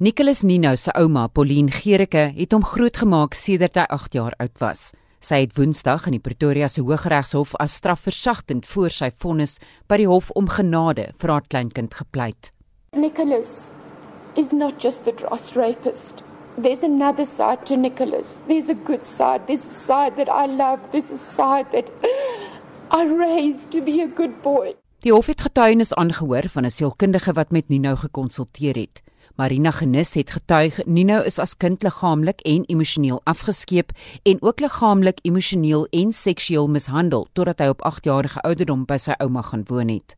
[0.00, 4.80] Nicholas Nino se ouma, Pauline Gericke, het hom grootgemaak sedert hy 8 jaar oud was.
[5.22, 10.08] Sy het Woensdag in die Pretoria se Hooggeregshof as strafversagtend voor sy vonnis by die
[10.10, 12.50] hof om genade vir haar kleinkind gepleit.
[12.98, 13.70] Nicholas
[14.34, 16.24] is not just the dross rapist.
[16.58, 18.40] There's another side to Nicholas.
[18.50, 19.46] There's a good side.
[19.46, 20.82] There's a side that I love.
[20.90, 21.86] There's a side that
[22.90, 24.74] I raised to be a good boy.
[25.06, 29.04] Die hof het getuienis aangehoor van 'n sielkundige wat met Nino gekonsulteer het.
[29.34, 33.88] Marina Genis het getuig Nino is as kind liggaamlik en emosioneel afgeskeep
[34.22, 39.16] en ook liggaamlik, emosioneel en seksueel mishandel totdat hy op 8 jarige ouderdom by sy
[39.18, 40.14] ouma gaan woon het.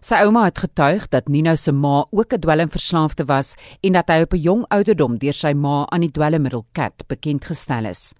[0.00, 4.22] Sy ouma het getuig dat Nino se ma ook 'n dwelmverslaafde was en dat hy
[4.22, 8.14] op 'n jong ouderdom deur sy ma aan die dwelmmiddel Cat bekend gestel is.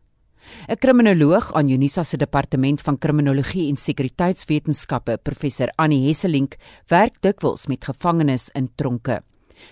[0.68, 6.56] 'n Kriminoloog aan Unisa se departement van kriminologie en sekuriteitswetenskappe, professor Annie Hesselink,
[6.86, 9.22] werk dikwels met gevangenes in tronke.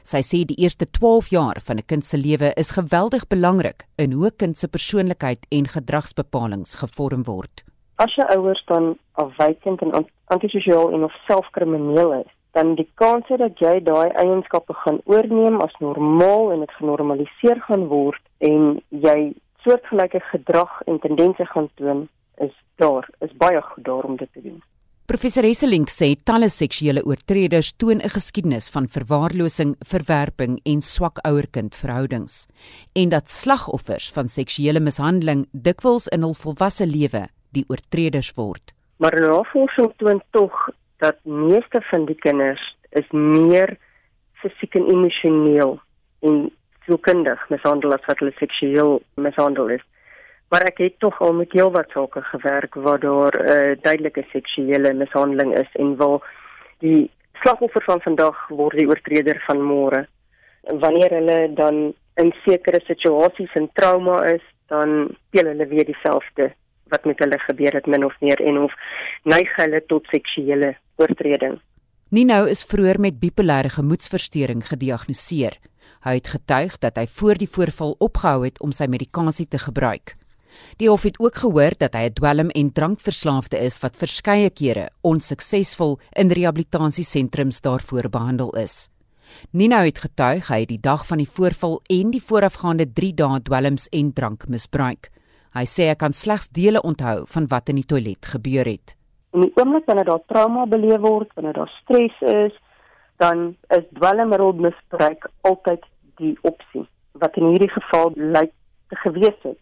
[0.02, 4.12] Sy sê die eerste 12 jaar van 'n kind se lewe is geweldig belangrik in
[4.12, 7.64] hoe 'n kind se persoonlikheid en gedragsbepalinge gevorm word.
[7.96, 13.58] As jou ouers dan afwykend en antisosiaal en of selfkrimineel is, dan die kans dat
[13.60, 19.34] jy daai eienskappe gaan oorneem as normaal en dit genormaliseer gaan word en jy
[19.64, 22.08] soortgelyke gedrag en tendense gaan toon,
[22.46, 24.62] is daar, is baie goed daar om dit te doen.
[25.06, 32.48] Professor Hesselink sê talle seksuele oortreders toon 'n geskiedenis van verwaarlosing, verwerping en swak ouer-kind-verhoudings
[33.00, 38.74] en dat slagoffers van seksuele mishandeling dikwels in hul volwasse lewe die oortreders word.
[38.98, 40.52] Maar navorsing toon tog
[40.98, 43.78] dat meeste van die kinders is meer
[44.42, 45.78] fisiek en emosioneel
[46.22, 46.50] en
[46.84, 49.84] sielkundig mishandel as wat hulle seksueel mishandel is.
[50.48, 54.24] Maar ek het tog al met heelwat sake gewerk waar daar 'n uh, eh, duidelike
[54.32, 56.20] seksuele mishandeling is en waar
[56.78, 60.06] die slagoffer van vandag word die oortreder van môre.
[60.62, 66.52] Wanneer hulle dan in sekere situasies en trauma is, dan speel hulle weer dieselfde
[66.92, 68.74] wat met hulle gebeur het min of meer en of
[69.22, 71.58] neig hulle tot seksuele oortreding.
[72.14, 75.58] Nino is vroeër met bipolêre gemoedstoornis gediagnoseer.
[76.06, 80.14] Hy het getuig dat hy voor die voorval opgehou het om sy medikasie te gebruik.
[80.76, 84.90] Die hof het ook gehoor dat hy 'n dwelm en drankverslaafde is wat verskeie kere
[85.02, 88.88] onsuksesvol in rehabilitasiesentrums daarvoor behandel is.
[89.50, 93.40] Nina het getuig hy het die dag van die voorval en die voorafgaande 3 dae
[93.40, 95.10] dwelms en drank misbruik.
[95.56, 98.96] Hy sê hy kan slegs dele onthou van wat in die toilet gebeur het.
[99.32, 102.52] In die oomblik wanneer daar trauma beleef word, wanneer daar stres is,
[103.16, 105.84] dan is dwelmmiddel misbruik altyd
[106.20, 106.84] die opsie
[107.20, 108.52] wat in hierdie geval lyk
[108.92, 109.60] te gewees het.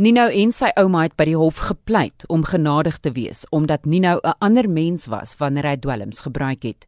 [0.00, 4.20] Nino en sy ouma het by die hof gepleit om genadig te wees omdat Nino
[4.24, 6.86] 'n ander mens was wanneer hy dwelms gebruik het.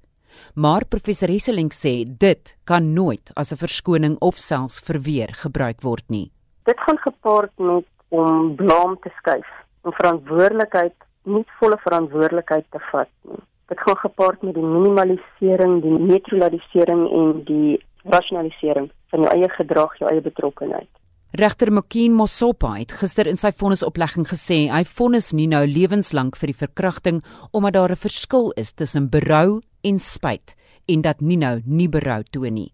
[0.54, 6.04] Maar professor Hesseling sê dit kan nooit as 'n verskoning of selfs verweer gebruik word
[6.08, 6.30] nie.
[6.64, 9.50] Dit gaan gepaard met om blame te skuif,
[9.82, 10.94] om verantwoordelikheid,
[11.24, 13.42] nie volle verantwoordelikheid te vat nie.
[13.68, 19.98] Dit gaan gepaard met die minimalisering, die neutralisering en die rasionalisering van jou eie gedrag,
[19.98, 20.88] jou eie betrokkenheid.
[21.34, 26.52] Regter Mokien Mosopa het gister in sy vonnisoplegging gesê hy vonnis nie nou lewenslank vir
[26.52, 27.16] die verkrachting
[27.50, 30.54] omdat daar 'n verskil is tussen berou en spyt
[30.86, 32.72] en dat Nino nie berou toon nie.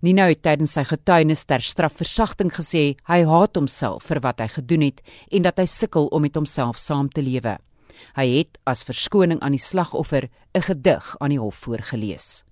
[0.00, 4.80] Nino het tydens sy getuienis ter strafversagting gesê hy haat homself vir wat hy gedoen
[4.80, 7.58] het en dat hy sukkel om met homself saam te lewe.
[8.16, 12.44] Hy het as verskoning aan die slagoffer 'n gedig aan die hof voorgeles.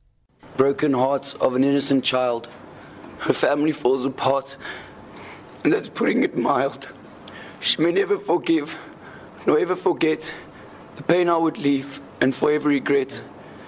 [0.57, 2.49] Broken hearts of an innocent child.
[3.19, 4.59] Her family falls apart
[5.65, 6.89] and that's putting it mild.
[7.61, 8.77] She may never forgive,
[9.47, 10.33] nor ever forget
[10.97, 13.23] the pain I would leave, and forever regret.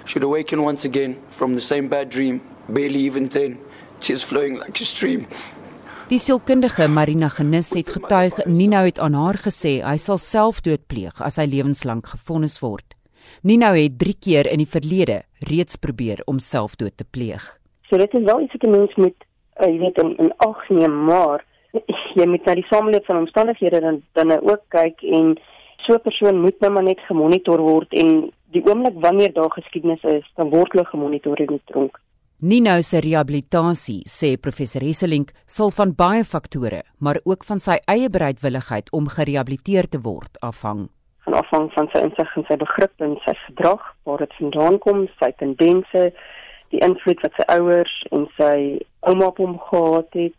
[0.04, 3.58] Should awaken once again from the same bad dream, barely even ten,
[4.00, 5.26] tears flowing like a stream.
[6.10, 11.20] Die sielkundige Marina Genis het getuig Nino het aan haar gesê hy sal selfdood pleeg
[11.22, 12.96] as hy lewenslank gefonnis word.
[13.46, 17.44] Nino het 3 keer in die verlede reeds probeer om selfdood te pleeg.
[17.86, 19.14] So dit is wel iets wat 'n mens moet
[19.60, 21.44] uh, jy weet in, in ag neem, maar
[22.18, 25.38] jy moet na die samelewing van omstandighede dan dan ook kyk en
[25.86, 30.02] so 'n persoon moet nou maar net gemonitor word en die oomblik wanneer daar geskiedenis
[30.02, 31.98] is, dan word hulle gemonitor in die tronk.
[32.40, 38.08] Nino se rehabilitasie, sê professor Hesselink, sal van baie faktore, maar ook van sy eie
[38.08, 40.88] bereidwilligheid om gerehabiliteer te word afhang.
[41.24, 45.04] Van afhang van sy insig en sy begrip en sy gedrag, waar dit vandaan kom,
[45.20, 46.06] sy tendense,
[46.72, 48.56] die invloed wat sy ouers en sy
[49.00, 50.36] ouma op hom gehad het,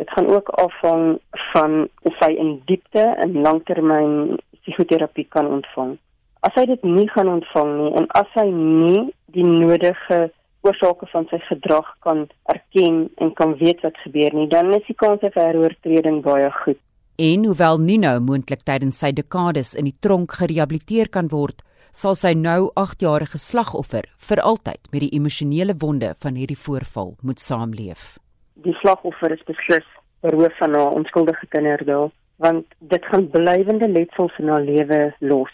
[0.00, 1.18] Dit gaan ook afhang
[1.52, 5.96] van of hy in diepte en langtermyn psigoterapie kan ontvang.
[6.40, 9.04] As hy dit nie gaan ontvang nie en as hy nie
[9.36, 10.26] die nodige
[10.64, 14.96] oorsake van sy gedrag kan erken en kan weet wat gebeur nie, dan is die
[14.98, 16.80] kans vir heroortreding baie goed.
[17.20, 21.62] En hoewel Nino moontlik tydens sy dekades in die tronk gerehabiliteer kan word,
[21.94, 27.38] sal sy nou 8-jarige slagoffer vir altyd met die emosionele wonde van hierdie voorval moet
[27.38, 28.16] saamleef.
[28.62, 29.86] Die slagoffer is beslis
[30.22, 35.52] beroof van haar onskuldige kinderdae, want dit gaan blywende letsels in haar lewe los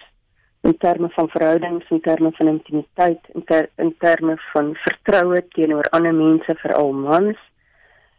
[0.60, 5.88] in terme van verhoudings, in terme van intimiteit, in, ter, in terme van vertroue teenoor
[5.96, 7.38] ander mense, veral mans.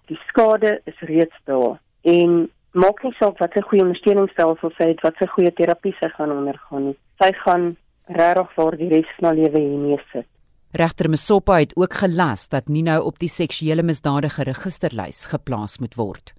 [0.09, 5.03] Die skade is reeds daar en maak nie saak wat sy goeie ondersteuningsstelsel sy het,
[5.05, 6.93] wat sy goeie terapie sy gaan ondergaan.
[7.21, 7.71] Sy gaan
[8.09, 10.27] regtig vir die res van haar lewe hiermee sit.
[10.71, 16.31] Regter Msopa het ook gelas dat Nino op die seksuele misdade registerlys geplaas moet word.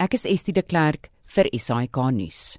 [0.00, 2.56] Ek is Estie de Klerk vir SAK nuus.